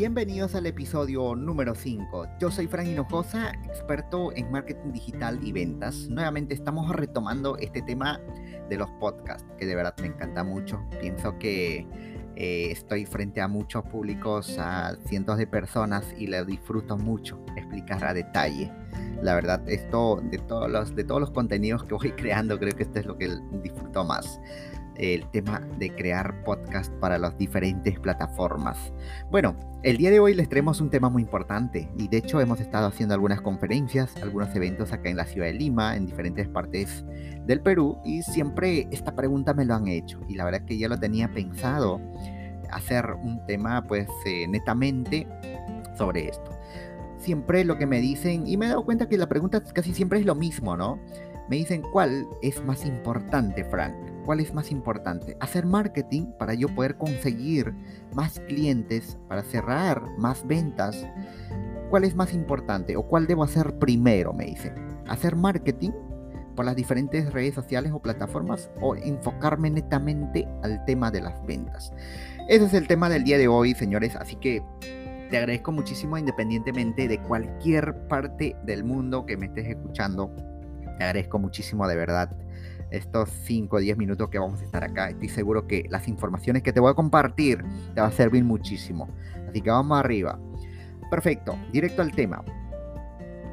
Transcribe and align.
Bienvenidos 0.00 0.54
al 0.54 0.64
episodio 0.64 1.36
número 1.36 1.74
5. 1.74 2.26
Yo 2.40 2.50
soy 2.50 2.66
Fran 2.66 2.86
Hinojosa, 2.86 3.50
experto 3.64 4.34
en 4.34 4.50
marketing 4.50 4.92
digital 4.92 5.38
y 5.42 5.52
ventas. 5.52 6.08
Nuevamente 6.08 6.54
estamos 6.54 6.90
retomando 6.96 7.58
este 7.58 7.82
tema 7.82 8.18
de 8.70 8.78
los 8.78 8.90
podcasts, 8.92 9.46
que 9.58 9.66
de 9.66 9.74
verdad 9.74 9.94
me 10.00 10.06
encanta 10.06 10.42
mucho. 10.42 10.82
Pienso 11.02 11.38
que 11.38 11.86
eh, 12.34 12.68
estoy 12.70 13.04
frente 13.04 13.42
a 13.42 13.48
muchos 13.48 13.84
públicos, 13.84 14.56
a 14.58 14.96
cientos 15.06 15.36
de 15.36 15.46
personas 15.46 16.14
y 16.16 16.28
le 16.28 16.46
disfruto 16.46 16.96
mucho 16.96 17.44
explicar 17.54 18.02
a 18.02 18.14
detalle. 18.14 18.72
La 19.20 19.34
verdad, 19.34 19.68
esto 19.68 20.22
de 20.30 20.38
todos 20.38 20.70
los, 20.70 20.96
de 20.96 21.04
todos 21.04 21.20
los 21.20 21.30
contenidos 21.30 21.84
que 21.84 21.92
voy 21.92 22.12
creando, 22.16 22.58
creo 22.58 22.74
que 22.74 22.84
esto 22.84 23.00
es 23.00 23.04
lo 23.04 23.18
que 23.18 23.28
disfruto 23.62 24.02
más 24.06 24.40
el 24.96 25.26
tema 25.30 25.60
de 25.78 25.94
crear 25.94 26.44
podcast 26.44 26.92
para 26.94 27.18
las 27.18 27.36
diferentes 27.38 27.98
plataformas. 27.98 28.92
Bueno, 29.30 29.56
el 29.82 29.96
día 29.96 30.10
de 30.10 30.20
hoy 30.20 30.34
les 30.34 30.48
traemos 30.48 30.80
un 30.80 30.90
tema 30.90 31.08
muy 31.08 31.22
importante 31.22 31.88
y 31.96 32.08
de 32.08 32.18
hecho 32.18 32.40
hemos 32.40 32.60
estado 32.60 32.86
haciendo 32.86 33.14
algunas 33.14 33.40
conferencias, 33.40 34.14
algunos 34.22 34.54
eventos 34.54 34.92
acá 34.92 35.08
en 35.08 35.16
la 35.16 35.24
ciudad 35.24 35.46
de 35.46 35.54
Lima, 35.54 35.96
en 35.96 36.06
diferentes 36.06 36.48
partes 36.48 37.04
del 37.46 37.60
Perú 37.60 37.98
y 38.04 38.22
siempre 38.22 38.88
esta 38.90 39.14
pregunta 39.14 39.54
me 39.54 39.64
lo 39.64 39.74
han 39.74 39.88
hecho 39.88 40.20
y 40.28 40.34
la 40.34 40.44
verdad 40.44 40.66
que 40.66 40.76
ya 40.76 40.88
lo 40.88 40.98
tenía 40.98 41.32
pensado 41.32 42.00
hacer 42.70 43.06
un 43.22 43.44
tema 43.46 43.86
pues 43.86 44.08
eh, 44.26 44.46
netamente 44.48 45.26
sobre 45.96 46.28
esto. 46.28 46.50
Siempre 47.18 47.64
lo 47.64 47.76
que 47.76 47.86
me 47.86 48.00
dicen, 48.00 48.46
y 48.46 48.56
me 48.56 48.66
he 48.66 48.68
dado 48.70 48.84
cuenta 48.84 49.08
que 49.08 49.18
la 49.18 49.28
pregunta 49.28 49.62
casi 49.62 49.92
siempre 49.92 50.18
es 50.18 50.24
lo 50.24 50.34
mismo, 50.34 50.76
¿no? 50.76 50.98
Me 51.50 51.56
dicen, 51.56 51.82
¿cuál 51.82 52.28
es 52.42 52.64
más 52.64 52.86
importante, 52.86 53.64
Frank? 53.64 53.92
¿Cuál 54.24 54.38
es 54.38 54.54
más 54.54 54.70
importante? 54.70 55.36
Hacer 55.40 55.66
marketing 55.66 56.26
para 56.38 56.54
yo 56.54 56.68
poder 56.68 56.96
conseguir 56.96 57.74
más 58.14 58.38
clientes, 58.46 59.18
para 59.26 59.42
cerrar 59.42 60.00
más 60.16 60.46
ventas. 60.46 61.04
¿Cuál 61.90 62.04
es 62.04 62.14
más 62.14 62.34
importante 62.34 62.96
o 62.96 63.02
cuál 63.02 63.26
debo 63.26 63.42
hacer 63.42 63.76
primero? 63.80 64.32
Me 64.32 64.44
dicen. 64.44 64.74
¿Hacer 65.08 65.34
marketing 65.34 65.90
por 66.54 66.66
las 66.66 66.76
diferentes 66.76 67.32
redes 67.32 67.56
sociales 67.56 67.90
o 67.90 68.00
plataformas 68.00 68.70
o 68.80 68.94
enfocarme 68.94 69.70
netamente 69.70 70.46
al 70.62 70.84
tema 70.84 71.10
de 71.10 71.22
las 71.22 71.44
ventas? 71.46 71.92
Ese 72.48 72.66
es 72.66 72.74
el 72.74 72.86
tema 72.86 73.08
del 73.08 73.24
día 73.24 73.38
de 73.38 73.48
hoy, 73.48 73.74
señores. 73.74 74.14
Así 74.14 74.36
que 74.36 74.62
te 75.30 75.36
agradezco 75.36 75.72
muchísimo 75.72 76.16
independientemente 76.16 77.08
de 77.08 77.20
cualquier 77.22 78.06
parte 78.06 78.54
del 78.62 78.84
mundo 78.84 79.26
que 79.26 79.36
me 79.36 79.46
estés 79.46 79.66
escuchando. 79.66 80.32
Te 81.00 81.04
agradezco 81.04 81.38
muchísimo 81.38 81.88
de 81.88 81.96
verdad 81.96 82.30
estos 82.90 83.30
5 83.46 83.74
o 83.74 83.78
10 83.78 83.96
minutos 83.96 84.28
que 84.28 84.38
vamos 84.38 84.60
a 84.60 84.64
estar 84.64 84.84
acá. 84.84 85.08
Estoy 85.08 85.30
seguro 85.30 85.66
que 85.66 85.86
las 85.88 86.08
informaciones 86.08 86.62
que 86.62 86.74
te 86.74 86.80
voy 86.80 86.90
a 86.90 86.94
compartir 86.94 87.64
te 87.94 88.02
va 88.02 88.08
a 88.08 88.12
servir 88.12 88.44
muchísimo. 88.44 89.08
Así 89.48 89.62
que 89.62 89.70
vamos 89.70 89.98
arriba. 89.98 90.38
Perfecto, 91.10 91.56
directo 91.72 92.02
al 92.02 92.12
tema. 92.12 92.44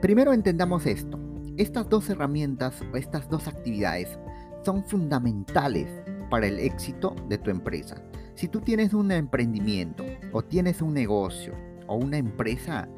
Primero 0.02 0.34
entendamos 0.34 0.86
esto. 0.86 1.18
Estas 1.56 1.88
dos 1.88 2.10
herramientas 2.10 2.82
o 2.94 2.98
estas 2.98 3.30
dos 3.30 3.48
actividades 3.48 4.20
son 4.66 4.84
fundamentales 4.84 5.88
para 6.30 6.48
el 6.48 6.60
éxito 6.60 7.16
de 7.30 7.38
tu 7.38 7.50
empresa. 7.50 7.96
Si 8.36 8.50
tú 8.50 8.60
tienes 8.60 8.94
un 8.94 9.10
emprendimiento 9.10 10.04
o 10.34 10.42
tienes 10.42 10.82
un 10.82 10.94
negocio 10.94 11.54
o 11.88 11.96
una 11.96 12.18
empresa, 12.18 12.90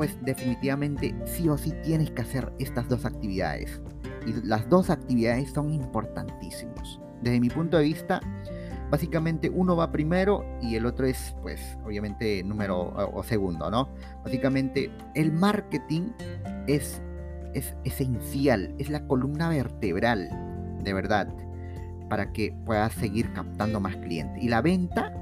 pues 0.00 0.16
definitivamente 0.22 1.14
sí 1.26 1.46
o 1.50 1.58
sí 1.58 1.74
tienes 1.84 2.10
que 2.10 2.22
hacer 2.22 2.50
estas 2.58 2.88
dos 2.88 3.04
actividades. 3.04 3.82
Y 4.26 4.32
las 4.46 4.66
dos 4.70 4.88
actividades 4.88 5.50
son 5.50 5.70
importantísimos. 5.74 7.02
Desde 7.20 7.38
mi 7.38 7.50
punto 7.50 7.76
de 7.76 7.84
vista, 7.84 8.22
básicamente 8.90 9.50
uno 9.50 9.76
va 9.76 9.92
primero 9.92 10.42
y 10.62 10.74
el 10.76 10.86
otro 10.86 11.04
es, 11.04 11.36
pues, 11.42 11.76
obviamente 11.84 12.42
número 12.42 12.94
o, 13.12 13.22
segundo, 13.24 13.70
¿no? 13.70 13.90
Básicamente 14.24 14.90
el 15.14 15.32
marketing 15.32 16.12
es, 16.66 17.02
es 17.52 17.76
esencial, 17.84 18.74
es 18.78 18.88
la 18.88 19.06
columna 19.06 19.50
vertebral, 19.50 20.30
de 20.82 20.94
verdad, 20.94 21.28
para 22.08 22.32
que 22.32 22.56
puedas 22.64 22.94
seguir 22.94 23.30
captando 23.34 23.80
más 23.80 23.96
clientes. 23.96 24.42
Y 24.42 24.48
la 24.48 24.62
venta, 24.62 25.12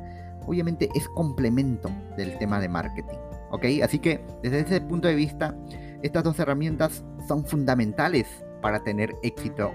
obviamente, 0.47 0.88
es 0.94 1.08
complemento 1.08 1.91
del 2.16 2.38
tema 2.38 2.60
de 2.60 2.69
marketing, 2.69 3.19
¿ok? 3.50 3.64
Así 3.82 3.98
que 3.98 4.20
desde 4.42 4.60
ese 4.60 4.81
punto 4.81 5.09
de 5.09 5.14
vista, 5.14 5.56
estas 6.03 6.25
dos 6.25 6.38
herramientas 6.38 7.04
son 7.26 7.44
fundamentales 7.44 8.26
para 8.60 8.82
tener 8.82 9.14
éxito 9.22 9.72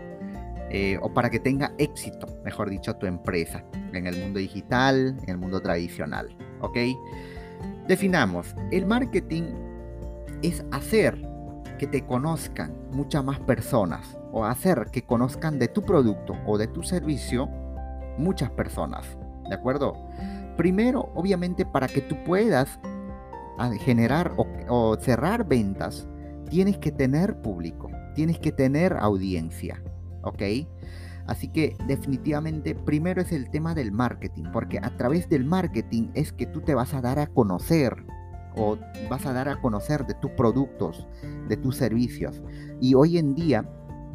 eh, 0.70 0.98
o 1.02 1.14
para 1.14 1.30
que 1.30 1.40
tenga 1.40 1.74
éxito, 1.78 2.28
mejor 2.44 2.70
dicho, 2.70 2.96
tu 2.96 3.06
empresa 3.06 3.64
en 3.94 4.08
el 4.08 4.18
mundo 4.18 4.40
digital, 4.40 5.18
en 5.22 5.30
el 5.30 5.38
mundo 5.38 5.62
tradicional. 5.62 6.36
¿Ok? 6.62 6.78
Definamos, 7.88 8.56
el 8.72 8.86
marketing 8.86 9.44
es 10.42 10.64
hacer 10.72 11.22
que 11.78 11.88
te 11.88 12.06
conozcan 12.06 12.74
muchas 12.92 13.24
más 13.24 13.40
personas 13.42 14.18
o 14.32 14.46
hacer 14.46 14.88
que 14.92 15.04
conozcan 15.04 15.60
de 15.60 15.68
tu 15.68 15.84
producto 15.84 16.36
o 16.46 16.58
de 16.58 16.68
tu 16.68 16.84
servicio 16.84 17.50
muchas 18.18 18.50
personas. 18.52 19.06
¿De 19.50 19.56
acuerdo? 19.56 19.94
Primero, 20.58 21.12
obviamente, 21.16 21.66
para 21.66 21.88
que 21.88 22.02
tú 22.02 22.16
puedas 22.24 22.80
generar 23.80 24.34
o 24.38 24.98
cerrar 25.00 25.48
ventas, 25.48 26.08
tienes 26.50 26.78
que 26.78 26.92
tener 26.92 27.42
público 27.42 27.90
tienes 28.14 28.40
que 28.40 28.52
tener 28.52 28.94
audiencia, 28.94 29.82
¿ok? 30.24 30.42
Así 31.28 31.48
que 31.48 31.76
definitivamente 31.88 32.76
primero 32.76 33.22
es 33.22 33.32
el 33.32 33.50
tema 33.50 33.74
del 33.74 33.92
marketing, 33.92 34.46
porque 34.52 34.80
a 34.82 34.96
través 34.98 35.30
del 35.30 35.46
marketing 35.46 36.10
es 36.14 36.34
que 36.34 36.46
tú 36.46 36.62
te 36.62 36.76
vas 36.76 36.94
a 36.94 37.02
dar 37.02 37.20
a 37.20 37.28
conocer 37.28 38.06
o 38.56 38.78
vas 39.10 39.26
a 39.26 39.34
dar 39.34 39.50
a 39.50 39.60
conocer 39.62 40.06
de 40.06 40.14
tus 40.16 40.32
productos, 40.32 41.08
de 41.48 41.58
tus 41.58 41.78
servicios. 41.78 42.44
Y 42.82 42.94
hoy 42.94 43.18
en 43.18 43.36
día 43.36 43.68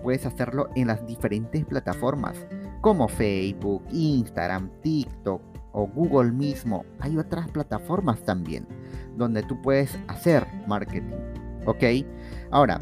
puedes 0.03 0.27
hacerlo 0.27 0.69
en 0.77 0.87
las 0.87 1.05
diferentes 1.07 1.65
plataformas, 1.65 2.37
como 2.83 3.09
Facebook, 3.09 3.83
Instagram, 3.91 4.71
TikTok 4.83 5.43
o 5.79 5.87
Google 5.87 6.33
mismo. 6.33 6.85
Hay 6.99 7.17
otras 7.17 7.49
plataformas 7.51 8.21
también 8.25 8.67
donde 9.17 9.43
tú 9.45 9.61
puedes 9.63 9.97
hacer 10.09 10.47
marketing. 10.67 11.17
¿Ok? 11.67 11.85
Ahora, 12.51 12.81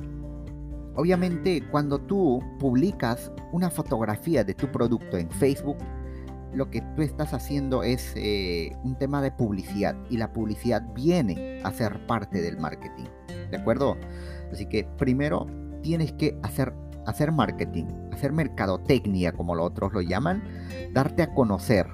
Obviamente, 0.98 1.62
cuando 1.70 1.98
tú 1.98 2.42
publicas 2.58 3.30
una 3.52 3.68
fotografía 3.68 4.44
de 4.44 4.54
tu 4.54 4.72
producto 4.72 5.18
en 5.18 5.30
Facebook, 5.30 5.76
lo 6.54 6.70
que 6.70 6.80
tú 6.96 7.02
estás 7.02 7.34
haciendo 7.34 7.82
es 7.82 8.14
eh, 8.16 8.74
un 8.82 8.96
tema 8.96 9.20
de 9.20 9.30
publicidad 9.30 9.94
y 10.08 10.16
la 10.16 10.32
publicidad 10.32 10.82
viene 10.94 11.60
a 11.62 11.70
ser 11.70 12.06
parte 12.06 12.40
del 12.40 12.56
marketing. 12.56 13.04
¿De 13.50 13.58
acuerdo? 13.58 13.98
Así 14.50 14.64
que 14.64 14.88
primero 14.96 15.46
tienes 15.82 16.14
que 16.14 16.38
hacer, 16.42 16.72
hacer 17.04 17.30
marketing, 17.30 17.84
hacer 18.10 18.32
mercadotecnia, 18.32 19.32
como 19.32 19.54
los 19.54 19.66
otros 19.66 19.92
lo 19.92 20.00
llaman, 20.00 20.42
darte 20.94 21.24
a 21.24 21.34
conocer, 21.34 21.86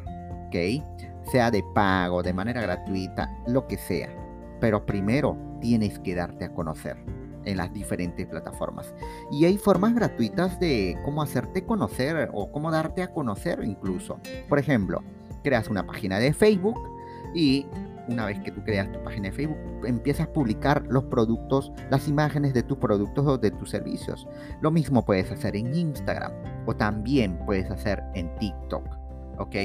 Sea 1.30 1.50
de 1.50 1.64
pago, 1.74 2.22
de 2.22 2.32
manera 2.32 2.60
gratuita, 2.60 3.30
lo 3.46 3.66
que 3.66 3.78
sea. 3.78 4.08
Pero 4.60 4.84
primero 4.84 5.36
tienes 5.60 5.98
que 6.00 6.14
darte 6.14 6.44
a 6.44 6.52
conocer 6.52 6.96
en 7.44 7.56
las 7.56 7.72
diferentes 7.72 8.26
plataformas. 8.26 8.94
Y 9.30 9.44
hay 9.44 9.56
formas 9.56 9.94
gratuitas 9.94 10.58
de 10.60 10.96
cómo 11.04 11.22
hacerte 11.22 11.64
conocer 11.64 12.30
o 12.32 12.50
cómo 12.50 12.70
darte 12.70 13.02
a 13.02 13.12
conocer 13.12 13.62
incluso. 13.64 14.18
Por 14.48 14.58
ejemplo, 14.58 15.02
creas 15.42 15.68
una 15.68 15.86
página 15.86 16.18
de 16.18 16.32
Facebook 16.32 16.78
y 17.34 17.66
una 18.08 18.26
vez 18.26 18.40
que 18.40 18.50
tú 18.50 18.62
creas 18.64 18.90
tu 18.92 19.02
página 19.02 19.30
de 19.30 19.32
Facebook, 19.32 19.58
empiezas 19.84 20.26
a 20.26 20.32
publicar 20.32 20.84
los 20.88 21.04
productos, 21.04 21.72
las 21.90 22.08
imágenes 22.08 22.52
de 22.52 22.62
tus 22.62 22.78
productos 22.78 23.26
o 23.26 23.38
de 23.38 23.50
tus 23.52 23.70
servicios. 23.70 24.26
Lo 24.60 24.70
mismo 24.70 25.04
puedes 25.04 25.30
hacer 25.30 25.56
en 25.56 25.74
Instagram 25.74 26.32
o 26.66 26.74
también 26.74 27.38
puedes 27.46 27.70
hacer 27.70 28.02
en 28.14 28.34
TikTok. 28.36 29.01
¿Ok? 29.38 29.56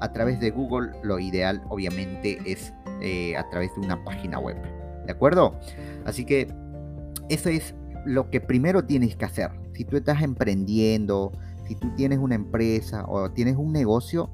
A 0.00 0.12
través 0.12 0.40
de 0.40 0.50
Google 0.50 0.92
lo 1.02 1.18
ideal 1.18 1.62
obviamente 1.68 2.38
es 2.44 2.72
eh, 3.00 3.36
a 3.36 3.48
través 3.50 3.74
de 3.74 3.80
una 3.80 4.02
página 4.04 4.38
web. 4.38 4.56
¿De 5.06 5.12
acuerdo? 5.12 5.58
Así 6.04 6.24
que 6.24 6.52
eso 7.28 7.48
es 7.48 7.74
lo 8.04 8.30
que 8.30 8.40
primero 8.40 8.84
tienes 8.84 9.16
que 9.16 9.24
hacer. 9.24 9.50
Si 9.74 9.84
tú 9.84 9.96
estás 9.96 10.22
emprendiendo, 10.22 11.32
si 11.66 11.74
tú 11.74 11.88
tienes 11.96 12.18
una 12.18 12.34
empresa 12.34 13.04
o 13.08 13.30
tienes 13.30 13.56
un 13.56 13.72
negocio, 13.72 14.30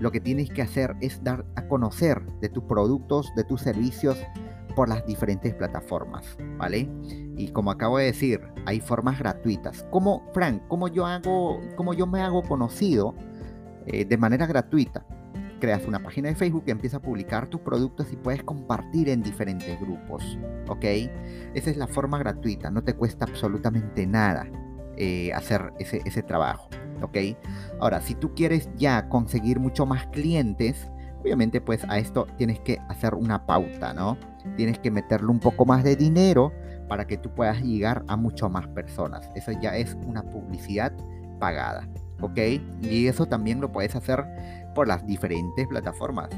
lo 0.00 0.12
que 0.12 0.20
tienes 0.20 0.50
que 0.50 0.62
hacer 0.62 0.94
es 1.00 1.22
dar 1.24 1.44
a 1.56 1.66
conocer 1.66 2.22
de 2.40 2.48
tus 2.48 2.64
productos, 2.64 3.32
de 3.34 3.44
tus 3.44 3.62
servicios 3.62 4.18
por 4.74 4.88
las 4.90 5.04
diferentes 5.06 5.54
plataformas, 5.54 6.36
¿vale? 6.58 6.88
Y 7.36 7.48
como 7.48 7.70
acabo 7.70 7.96
de 7.96 8.04
decir, 8.04 8.40
hay 8.66 8.80
formas 8.80 9.18
gratuitas. 9.18 9.86
Como, 9.90 10.30
Frank, 10.34 10.62
¿cómo 10.68 10.88
yo 10.88 11.06
hago, 11.06 11.60
cómo 11.76 11.94
yo 11.94 12.06
me 12.06 12.20
hago 12.20 12.42
conocido 12.42 13.14
eh, 13.86 14.04
de 14.04 14.16
manera 14.16 14.46
gratuita? 14.46 15.04
creas 15.58 15.86
una 15.86 16.02
página 16.02 16.28
de 16.28 16.34
Facebook 16.34 16.64
y 16.66 16.70
empiezas 16.70 17.00
a 17.00 17.02
publicar 17.02 17.48
tus 17.48 17.60
productos 17.60 18.12
y 18.12 18.16
puedes 18.16 18.42
compartir 18.42 19.08
en 19.08 19.22
diferentes 19.22 19.80
grupos, 19.80 20.38
¿ok? 20.68 20.84
Esa 21.54 21.70
es 21.70 21.76
la 21.76 21.86
forma 21.86 22.18
gratuita, 22.18 22.70
no 22.70 22.82
te 22.82 22.94
cuesta 22.94 23.24
absolutamente 23.24 24.06
nada 24.06 24.46
eh, 24.96 25.32
hacer 25.32 25.72
ese, 25.78 26.22
trabajo, 26.22 26.68
¿ok? 27.02 27.16
Ahora, 27.80 28.00
si 28.00 28.14
tú 28.14 28.34
quieres 28.34 28.68
ya 28.76 29.08
conseguir 29.08 29.58
mucho 29.58 29.86
más 29.86 30.06
clientes, 30.08 30.90
Obviamente 31.18 31.60
pues 31.60 31.82
a 31.88 31.98
esto 31.98 32.28
tienes 32.36 32.60
que 32.60 32.78
hacer 32.88 33.14
una 33.14 33.46
pauta, 33.46 33.92
¿no? 33.92 34.16
Tienes 34.56 34.78
que 34.78 34.92
meterle 34.92 35.26
un 35.26 35.40
poco 35.40 35.64
más 35.64 35.82
de 35.82 35.96
dinero 35.96 36.52
para 36.88 37.08
que 37.08 37.16
tú 37.16 37.34
puedas 37.34 37.60
llegar 37.62 38.04
a 38.06 38.16
mucho 38.16 38.48
más 38.48 38.68
personas. 38.68 39.28
Eso 39.34 39.50
ya 39.60 39.76
es 39.76 39.96
una 40.06 40.22
publicidad 40.22 40.92
pagada, 41.40 41.88
¿ok? 42.20 42.38
Y 42.82 43.06
eso 43.06 43.26
también 43.26 43.60
lo 43.60 43.72
puedes 43.72 43.94
hacer 43.96 44.24
por 44.74 44.88
las 44.88 45.06
diferentes 45.06 45.66
plataformas 45.66 46.28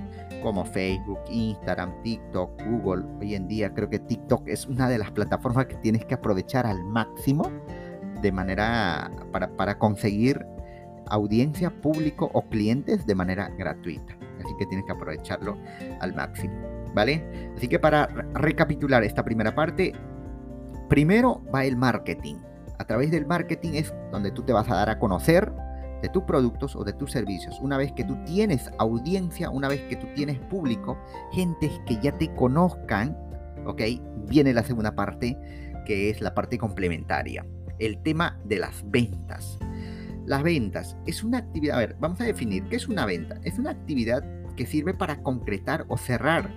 como 0.43 0.65
Facebook, 0.65 1.19
Instagram, 1.31 2.03
TikTok, 2.03 2.63
Google. 2.65 3.05
Hoy 3.21 3.35
en 3.35 3.49
día 3.49 3.75
creo 3.75 3.91
que 3.91 3.99
TikTok 3.99 4.49
es 4.49 4.67
una 4.67 4.89
de 4.89 4.99
las 4.99 5.11
plataformas 5.11 5.67
que 5.67 5.77
tienes 5.77 6.05
que 6.05 6.15
aprovechar 6.15 6.67
al 6.67 6.85
máximo 6.85 7.51
de 8.23 8.33
manera 8.33 9.11
para, 9.33 9.49
para 9.49 9.79
conseguir 9.79 10.47
audiencia, 11.07 11.71
público 11.71 12.31
o 12.33 12.43
clientes 12.43 13.07
de 13.07 13.15
manera 13.15 13.49
gratuita. 13.57 14.17
Así 14.39 14.55
que 14.59 14.67
tienes 14.67 14.87
que 14.87 14.93
aprovecharlo 14.93 15.57
al 16.01 16.15
máximo. 16.15 16.55
¿Vale? 16.95 17.53
Así 17.57 17.69
que 17.69 17.79
para 17.79 18.07
recapitular 18.35 19.05
esta 19.05 19.23
primera 19.23 19.55
parte, 19.55 19.93
primero 20.89 21.43
va 21.55 21.65
el 21.65 21.77
marketing. 21.77 22.37
A 22.79 22.85
través 22.85 23.11
del 23.11 23.27
marketing 23.27 23.73
es 23.75 23.93
donde 24.11 24.31
tú 24.31 24.43
te 24.43 24.53
vas 24.53 24.69
a 24.71 24.75
dar 24.75 24.89
a 24.89 24.99
conocer 24.99 25.53
de 26.03 26.09
tus 26.09 26.23
productos 26.25 26.77
o 26.77 26.85
de 26.85 26.93
tus 26.93 27.13
servicios. 27.13 27.59
Una 27.61 27.77
vez 27.77 27.93
que 27.93 28.05
tú 28.05 28.17
tienes 28.25 28.71
audiencia, 28.79 29.51
una 29.51 29.69
vez 29.69 29.81
que 29.83 29.97
tú 29.97 30.07
tienes 30.15 30.39
público, 30.39 30.99
gente 31.33 31.71
que 31.87 31.99
ya 32.01 32.17
te 32.17 32.33
conozcan, 32.35 33.17
¿ok? 33.67 33.83
Viene 34.29 34.53
la 34.53 34.63
segunda 34.63 34.95
parte, 34.95 35.37
que 35.87 36.11
es 36.11 36.21
la 36.21 36.35
parte 36.35 36.59
complementaria. 36.59 37.45
El 37.79 38.03
tema 38.03 38.39
de 38.45 38.59
las 38.59 38.89
ventas. 38.91 39.59
Las 40.27 40.43
ventas 40.43 40.97
es 41.07 41.25
una 41.25 41.39
actividad, 41.39 41.77
a 41.77 41.81
ver, 41.81 41.97
vamos 41.99 42.21
a 42.21 42.25
definir 42.25 42.65
qué 42.65 42.77
es 42.77 42.89
una 42.89 43.07
venta. 43.07 43.41
Es 43.45 43.59
una 43.59 43.71
actividad 43.71 44.23
que 44.57 44.67
sirve 44.67 44.93
para 44.93 45.23
concretar 45.23 45.87
o 45.89 45.97
cerrar 45.97 46.53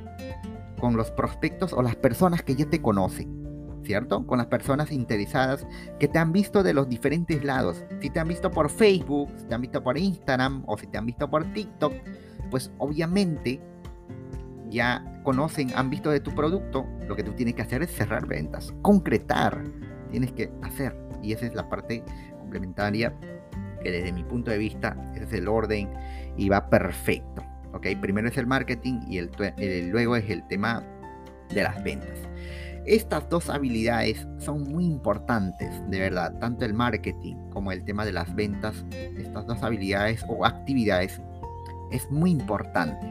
con 0.80 0.98
los 0.98 1.12
prospectos 1.12 1.72
o 1.72 1.82
las 1.82 1.96
personas 1.96 2.44
que 2.44 2.56
ya 2.56 2.66
te 2.66 2.82
conocen. 2.82 3.41
¿Cierto? 3.84 4.26
Con 4.26 4.38
las 4.38 4.48
personas 4.48 4.92
interesadas 4.92 5.66
que 6.00 6.08
te 6.08 6.20
han 6.20 6.32
visto 6.32 6.64
de 6.64 6.74
los 6.74 6.88
diferentes 6.88 7.44
lados. 7.44 7.84
Si 8.02 8.10
te 8.10 8.20
han 8.20 8.28
visto 8.28 8.52
por 8.52 8.70
Facebook, 8.70 9.30
si 9.38 9.46
te 9.46 9.56
han 9.56 9.62
visto 9.62 9.84
por 9.84 9.98
Instagram 9.98 10.64
o 10.68 10.78
si 10.78 10.88
te 10.88 10.98
han 10.98 11.06
visto 11.06 11.30
por 11.30 11.46
TikTok, 11.54 11.94
pues 12.50 12.72
obviamente 12.78 13.62
ya 14.70 15.22
conocen, 15.24 15.72
han 15.76 15.90
visto 15.90 16.10
de 16.10 16.20
tu 16.20 16.32
producto, 16.34 16.86
lo 17.08 17.16
que 17.16 17.24
tú 17.24 17.34
tienes 17.34 17.56
que 17.56 17.62
hacer 17.62 17.84
es 17.84 17.92
cerrar 17.92 18.26
ventas, 18.26 18.74
concretar, 18.82 19.64
tienes 20.10 20.32
que 20.32 20.52
hacer. 20.62 20.96
Y 21.22 21.34
esa 21.34 21.46
es 21.46 21.54
la 21.54 21.70
parte 21.70 22.04
complementaria 22.40 23.14
que 23.84 23.92
desde 23.92 24.12
mi 24.12 24.24
punto 24.24 24.52
de 24.52 24.58
vista 24.58 24.96
es 25.16 25.32
el 25.34 25.48
orden 25.48 25.90
y 26.38 26.50
va 26.50 26.70
perfecto. 26.70 27.44
¿ok? 27.74 27.88
Primero 28.02 28.28
es 28.28 28.38
el 28.38 28.48
marketing 28.48 29.02
y 29.08 29.18
el, 29.18 29.32
luego 29.92 30.16
es 30.16 30.30
el 30.30 30.48
tema 30.48 30.84
de 31.50 31.64
las 31.64 31.84
ventas. 31.84 32.18
Estas 32.86 33.30
dos 33.30 33.50
habilidades 33.50 34.28
son 34.40 34.64
muy 34.64 34.86
importantes, 34.86 35.70
de 35.90 36.00
verdad, 36.00 36.34
tanto 36.40 36.66
el 36.66 36.74
marketing 36.74 37.36
como 37.52 37.72
el 37.72 37.84
tema 37.84 38.06
de 38.06 38.12
las 38.12 38.34
ventas, 38.34 38.84
estas 39.18 39.46
dos 39.46 39.62
habilidades 39.62 40.26
o 40.28 40.46
actividades 40.46 41.22
es 41.92 42.10
muy 42.10 42.32
importante 42.32 43.06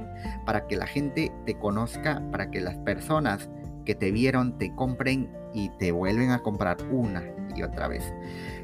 para 0.44 0.66
que 0.66 0.76
la 0.76 0.86
gente 0.86 1.30
te 1.46 1.54
conozca, 1.54 2.22
para 2.32 2.50
que 2.50 2.60
las 2.60 2.76
personas 2.78 3.48
que 3.84 3.94
te 3.94 4.10
vieron 4.10 4.58
te 4.58 4.74
compren 4.74 5.30
y 5.54 5.68
te 5.78 5.92
vuelven 5.92 6.30
a 6.30 6.42
comprar 6.42 6.76
una 6.90 7.22
y 7.54 7.62
otra 7.62 7.88
vez. 7.88 8.12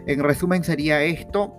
En 0.06 0.22
resumen 0.22 0.64
sería 0.64 1.02
esto, 1.02 1.54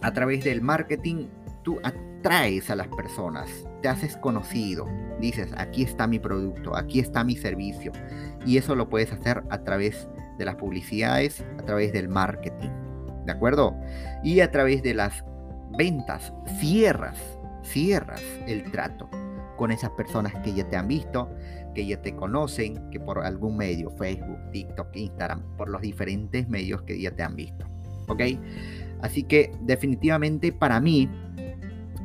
a 0.00 0.12
través 0.12 0.42
del 0.44 0.62
marketing 0.62 1.26
tú 1.62 1.78
atraes 2.22 2.70
a 2.70 2.76
las 2.76 2.86
personas, 2.86 3.50
te 3.82 3.88
haces 3.88 4.16
conocido, 4.16 4.86
dices, 5.18 5.52
aquí 5.56 5.82
está 5.82 6.06
mi 6.06 6.20
producto, 6.20 6.76
aquí 6.76 7.00
está 7.00 7.24
mi 7.24 7.34
servicio. 7.34 7.90
Y 8.46 8.58
eso 8.58 8.76
lo 8.76 8.88
puedes 8.88 9.12
hacer 9.12 9.42
a 9.50 9.64
través 9.64 10.08
de 10.38 10.44
las 10.44 10.54
publicidades, 10.54 11.44
a 11.58 11.64
través 11.64 11.92
del 11.92 12.08
marketing. 12.08 12.70
¿De 13.26 13.32
acuerdo? 13.32 13.74
Y 14.22 14.38
a 14.38 14.52
través 14.52 14.84
de 14.84 14.94
las 14.94 15.24
ventas, 15.76 16.32
cierras, 16.60 17.18
cierras 17.64 18.22
el 18.46 18.70
trato 18.70 19.10
con 19.56 19.72
esas 19.72 19.90
personas 19.90 20.32
que 20.44 20.54
ya 20.54 20.68
te 20.68 20.76
han 20.76 20.86
visto, 20.86 21.28
que 21.74 21.84
ya 21.86 22.00
te 22.02 22.14
conocen, 22.14 22.88
que 22.90 23.00
por 23.00 23.18
algún 23.24 23.56
medio, 23.56 23.90
Facebook, 23.90 24.38
TikTok, 24.52 24.94
Instagram, 24.94 25.42
por 25.56 25.68
los 25.68 25.82
diferentes 25.82 26.48
medios 26.48 26.82
que 26.82 27.00
ya 27.00 27.10
te 27.10 27.24
han 27.24 27.34
visto. 27.34 27.66
¿Ok? 28.06 28.22
Así 29.00 29.24
que 29.24 29.50
definitivamente 29.62 30.52
para 30.52 30.80
mí 30.80 31.08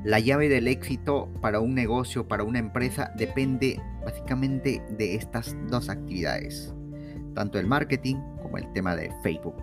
la 0.08 0.22
llave 0.22 0.48
del 0.48 0.70
éxito 0.70 1.28
para 1.42 1.60
un 1.60 1.76
negocio, 1.76 2.30
para 2.30 2.44
una 2.44 2.60
empresa, 2.60 3.12
depende 3.18 3.78
básicamente 4.06 4.82
de 4.92 5.16
estas 5.16 5.54
dos 5.68 5.90
actividades, 5.90 6.74
tanto 7.36 7.60
el 7.60 7.68
marketing 7.68 8.16
como 8.42 8.58
el 8.58 8.72
tema 8.72 8.96
de 8.96 9.12
Facebook. 9.22 9.62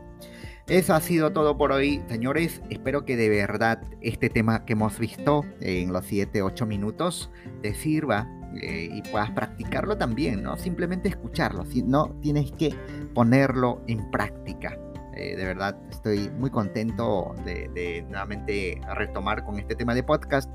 Eso 0.67 0.93
ha 0.93 1.01
sido 1.01 1.33
todo 1.33 1.57
por 1.57 1.73
hoy, 1.73 2.03
señores. 2.11 2.61
Espero 2.69 3.07
que 3.07 3.17
de 3.17 3.31
verdad 3.31 3.81
este 4.03 4.29
tema 4.29 4.67
que 4.67 4.75
hemos 4.75 4.99
visto 4.99 5.47
en 5.61 5.95
los 5.95 6.13
7-8 6.13 6.67
minutos 6.67 7.31
te 7.63 7.75
sirva 7.75 8.29
eh, 8.61 8.91
y 8.93 9.01
puedas 9.11 9.31
practicarlo 9.31 9.97
también, 9.97 10.43
no 10.43 10.59
simplemente 10.59 11.09
escucharlo, 11.09 11.65
sino 11.65 12.19
tienes 12.21 12.53
que 12.53 12.69
ponerlo 13.15 13.83
en 13.87 14.11
práctica. 14.11 14.79
Eh, 15.17 15.37
de 15.37 15.45
verdad 15.45 15.77
estoy 15.91 16.31
muy 16.39 16.51
contento 16.51 17.35
de, 17.45 18.05
nuevamente 18.09 18.81
retomar 18.95 19.45
con 19.45 19.59
este 19.59 19.75
tema 19.75 19.95
de 19.95 20.03
podcast. 20.03 20.51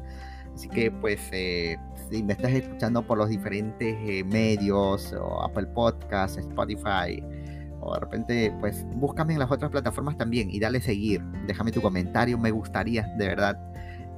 Así 0.53 0.67
que 0.67 0.91
pues 0.91 1.19
eh, 1.31 1.77
si 2.09 2.23
me 2.23 2.33
estás 2.33 2.51
escuchando 2.51 3.01
por 3.05 3.17
los 3.17 3.29
diferentes 3.29 3.95
eh, 4.07 4.23
medios, 4.23 5.13
o 5.13 5.43
Apple 5.43 5.67
Podcasts, 5.67 6.37
Spotify, 6.37 7.23
o 7.79 7.93
de 7.93 7.99
repente 7.99 8.53
pues 8.59 8.85
búscame 8.95 9.33
en 9.33 9.39
las 9.39 9.51
otras 9.51 9.71
plataformas 9.71 10.17
también 10.17 10.49
y 10.49 10.59
dale 10.59 10.81
seguir. 10.81 11.23
Déjame 11.47 11.71
tu 11.71 11.81
comentario, 11.81 12.37
me 12.37 12.51
gustaría 12.51 13.03
de 13.17 13.27
verdad 13.27 13.57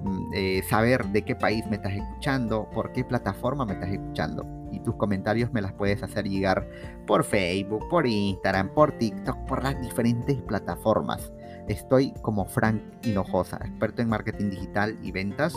mm, 0.04 0.64
saber 0.70 1.06
de 1.08 1.24
qué 1.24 1.36
país 1.36 1.66
me 1.68 1.78
estás 1.78 1.94
escuchando, 1.94 2.70
por 2.74 2.92
qué 2.92 3.04
plataforma 3.04 3.66
me 3.66 3.74
estás 3.74 3.90
escuchando 3.90 4.46
y 4.72 4.80
tus 4.80 4.96
comentarios 4.96 5.52
me 5.52 5.62
las 5.62 5.74
puedes 5.74 6.02
hacer 6.02 6.28
llegar 6.28 6.68
por 7.06 7.24
Facebook, 7.24 7.88
por 7.90 8.08
Instagram, 8.08 8.70
por 8.74 8.98
TikTok, 8.98 9.38
por 9.46 9.64
las 9.64 9.80
diferentes 9.82 10.42
plataformas. 10.42 11.32
Estoy 11.68 12.14
como 12.22 12.46
Frank 12.46 12.82
Hinojosa, 13.04 13.58
experto 13.58 14.02
en 14.02 14.10
marketing 14.10 14.50
digital 14.50 14.98
y 15.02 15.12
ventas. 15.12 15.54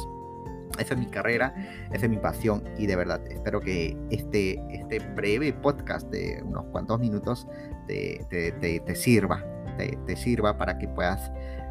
Esa 0.79 0.95
es 0.95 1.01
mi 1.01 1.07
carrera, 1.07 1.55
esa 1.93 2.07
es 2.07 2.11
mi 2.11 2.17
pasión 2.17 2.65
y 2.77 2.87
de 2.87 2.97
verdad 2.97 3.21
espero 3.31 3.61
que 3.61 3.97
este, 4.11 4.61
este 4.71 4.99
breve 5.15 5.53
podcast 5.53 6.11
de 6.11 6.43
unos 6.45 6.65
cuantos 6.73 6.99
minutos 6.99 7.47
te, 7.87 8.27
sirva, 8.97 9.45
te, 9.77 10.17
sirva 10.17 10.59
para 10.59 10.77
que 10.77 10.89
puedas 10.89 11.31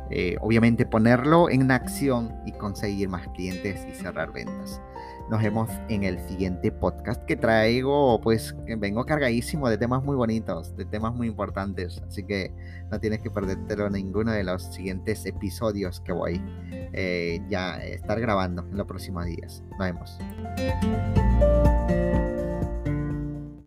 eh, 0.09 0.37
obviamente 0.41 0.85
ponerlo 0.85 1.49
en 1.49 1.71
acción 1.71 2.33
y 2.45 2.51
conseguir 2.51 3.09
más 3.09 3.27
clientes 3.29 3.85
y 3.89 3.95
cerrar 3.95 4.31
ventas. 4.31 4.81
Nos 5.29 5.41
vemos 5.41 5.69
en 5.87 6.03
el 6.03 6.19
siguiente 6.27 6.71
podcast 6.71 7.23
que 7.23 7.37
traigo, 7.37 8.19
pues 8.21 8.53
que 8.65 8.75
vengo 8.75 9.05
cargadísimo 9.05 9.69
de 9.69 9.77
temas 9.77 10.03
muy 10.03 10.15
bonitos, 10.15 10.75
de 10.75 10.85
temas 10.85 11.15
muy 11.15 11.27
importantes. 11.27 12.03
Así 12.07 12.23
que 12.23 12.53
no 12.91 12.99
tienes 12.99 13.21
que 13.21 13.31
perdértelo 13.31 13.89
ninguno 13.89 14.31
de 14.31 14.43
los 14.43 14.63
siguientes 14.63 15.25
episodios 15.25 16.01
que 16.01 16.11
voy 16.11 16.41
eh, 16.71 17.39
ya 17.49 17.75
a 17.75 17.83
estar 17.83 18.19
grabando 18.19 18.63
en 18.69 18.77
los 18.77 18.85
próximos 18.85 19.25
días. 19.25 19.63
Nos 19.71 19.79
vemos. 19.79 20.19